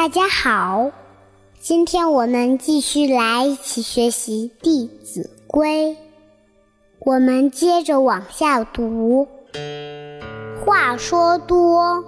[0.00, 0.90] 大家好，
[1.60, 5.90] 今天我们继续来一起学习《弟子规》。
[7.00, 9.28] 我们接着往下读。
[10.64, 12.02] 话说多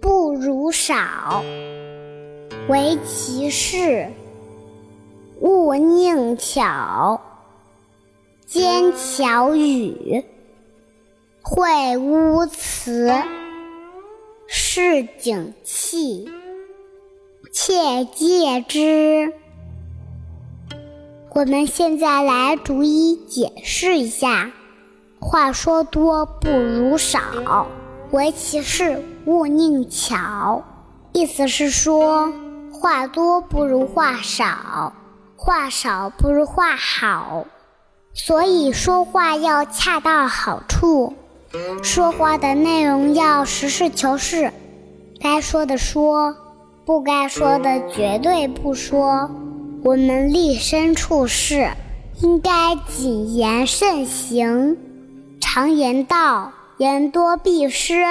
[0.00, 1.44] 不如少，
[2.68, 4.08] 唯其事，
[5.38, 7.20] 勿佞巧。
[8.46, 10.24] 奸巧语，
[11.40, 13.12] 秽污词，
[14.48, 16.28] 市井气，
[17.56, 19.32] 切戒之。
[21.30, 24.50] 我们现在来逐一解释一下：
[25.20, 27.68] 话说多不如少，
[28.10, 30.64] 唯其事，勿佞巧。
[31.12, 32.32] 意思是说，
[32.72, 34.92] 话多不如话少，
[35.36, 37.46] 话少不如话好。
[38.14, 41.14] 所以说话要恰到好处，
[41.84, 44.52] 说话的内容要实事求是，
[45.20, 46.36] 该说的说，
[46.84, 49.30] 不该说的绝对不说。
[49.82, 51.70] 我们立身处世，
[52.20, 54.76] 应该谨言慎行。
[55.40, 58.04] 常言道：“言多必失，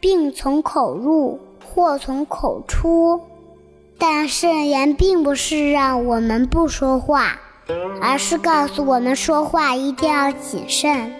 [0.00, 3.20] 病从口入，祸从口出。”
[3.98, 7.38] 但慎言并不是让我们不说话。
[8.00, 11.12] 而是告诉我们说话一定要谨慎。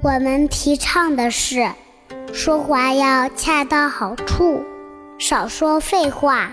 [0.00, 1.70] 我们提倡的是，
[2.32, 4.62] 说话要恰到好处，
[5.18, 6.50] 少说废话，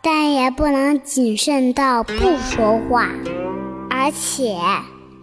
[0.00, 3.10] 但也不能谨慎到不说话。
[3.90, 4.58] 而且，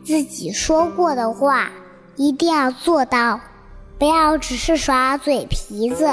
[0.04, 1.72] 自己说过的话
[2.16, 3.40] 一定要做到，
[3.98, 6.08] 不要只是耍嘴皮子，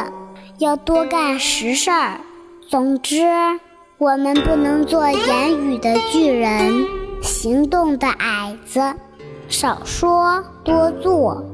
[0.58, 2.20] 要多干实事儿。
[2.66, 3.26] 总之，
[3.98, 6.86] 我们不能做言语的巨人。
[7.20, 8.80] 行动的矮子，
[9.48, 11.44] 少说多做，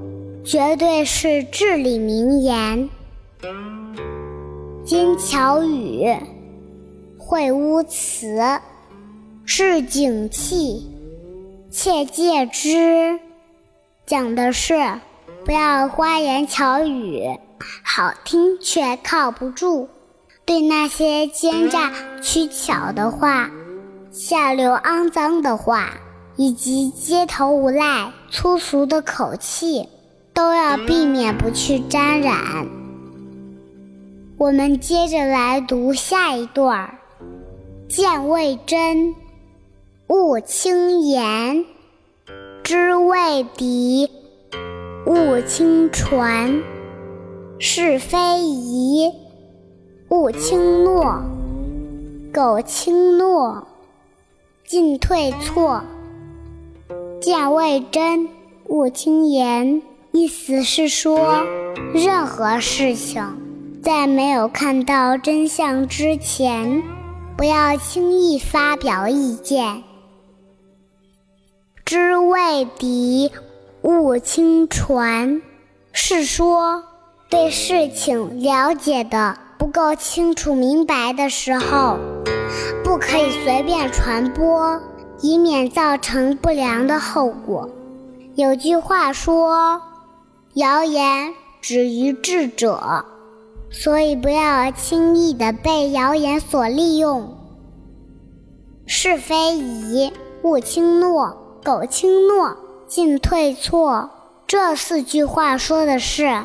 [0.44, 2.88] 绝对是至理名言。
[4.86, 6.06] 金巧语，
[7.18, 8.60] 秽污词，
[9.44, 10.88] 市井气，
[11.72, 13.18] 切戒之。
[14.06, 15.00] 讲的是
[15.44, 17.36] 不要花言巧语，
[17.82, 19.88] 好听却靠不住。
[20.44, 21.92] 对那些奸诈
[22.22, 23.50] 取巧的话。
[24.12, 25.94] 下流肮脏的话，
[26.36, 29.88] 以及街头无赖、粗俗的口气，
[30.32, 32.68] 都要避免不去沾染。
[34.38, 36.98] 我们接着来读下一段儿：
[37.88, 39.14] 见未真，
[40.08, 41.64] 勿轻言；
[42.62, 44.10] 知未敌，
[45.06, 46.62] 勿轻传；
[47.58, 49.10] 是非疑，
[50.10, 51.22] 勿轻诺；
[52.30, 53.66] 苟轻诺。
[54.66, 55.82] 进退错，
[57.22, 58.28] 见未真，
[58.66, 59.80] 勿轻言。
[60.12, 61.42] 意思是说，
[61.94, 63.22] 任何事情
[63.86, 66.82] 在没有看到真相之前，
[67.36, 69.84] 不要轻易发表意见。
[71.84, 73.30] 知未敌，
[73.82, 75.40] 勿轻传，
[75.92, 76.82] 是说
[77.30, 81.96] 对事情了解的不够清楚明白的时候。
[82.82, 84.80] 不可以随便传播，
[85.20, 87.70] 以免造成不良的后果。
[88.34, 89.80] 有句话说
[90.54, 93.04] ：“谣言止于智者”，
[93.70, 97.36] 所以不要轻易的被谣言所利用。
[98.86, 100.12] 是非疑，
[100.42, 102.56] 勿轻诺；苟轻诺，
[102.86, 104.10] 进退错。
[104.46, 106.44] 这四句话说的是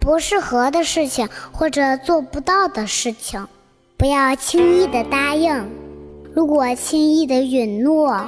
[0.00, 3.46] 不适合的事情或者做不到的事情。
[3.96, 5.70] 不要轻易的答应，
[6.34, 8.26] 如果轻易的允诺，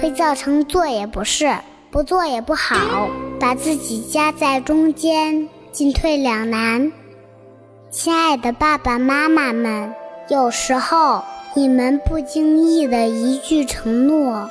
[0.00, 1.54] 会造成做也不是，
[1.90, 3.08] 不做也不好，
[3.40, 6.92] 把自己夹在中间，进退两难。
[7.92, 9.94] 亲爱的爸爸妈妈们，
[10.28, 11.22] 有时候
[11.54, 14.48] 你们不经意的一句承诺，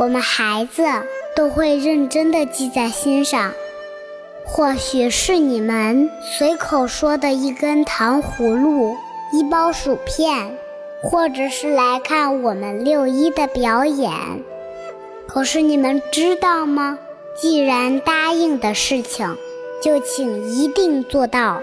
[0.00, 0.82] 我们孩子
[1.36, 3.52] 都会认真的记在心上。
[4.44, 8.96] 或许是你们随口说的一根糖葫芦。
[9.32, 10.58] 一包薯片，
[11.00, 14.10] 或者是来看我们六一的表演。
[15.28, 16.98] 可是你们知道吗？
[17.36, 19.36] 既然答应的事情，
[19.80, 21.62] 就请一定做到，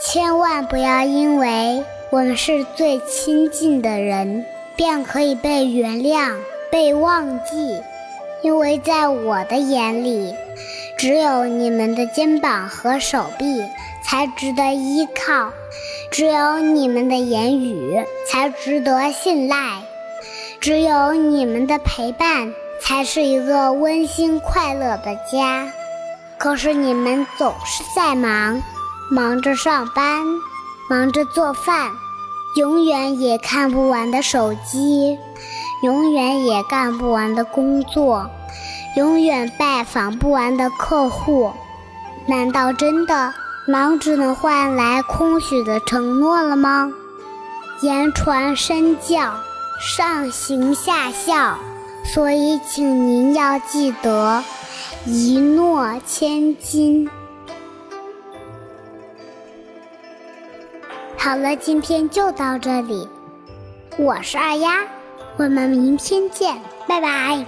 [0.00, 4.44] 千万不要因为我们是最亲近的人，
[4.76, 6.34] 便可以被原谅、
[6.70, 7.80] 被忘记。
[8.42, 10.34] 因为在我的眼里，
[10.98, 13.62] 只有你们的肩膀和手臂
[14.02, 15.50] 才值得依靠。
[16.10, 19.82] 只有你们的言语才值得信赖，
[20.60, 25.72] 只有你们的陪伴才是一个温馨快乐的家。
[26.36, 28.62] 可是你们总是在忙，
[29.10, 30.24] 忙着上班，
[30.88, 31.92] 忙着做饭，
[32.56, 35.18] 永远也看不完的手机，
[35.82, 38.30] 永远也干不完的工作，
[38.96, 41.52] 永远拜访不完的客户。
[42.26, 43.34] 难道真的
[43.68, 46.90] 忙只能换来空虚的承诺了吗？
[47.82, 49.34] 言传身教，
[49.78, 51.58] 上行下效，
[52.04, 54.42] 所以请您要记得，
[55.04, 57.10] 一诺千金。
[61.24, 63.08] 好了，今天就到这里。
[63.96, 64.82] 我是二丫，
[65.38, 66.54] 我们明天见，
[66.86, 67.42] 拜拜。